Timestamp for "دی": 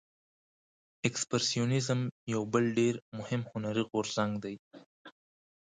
4.43-4.55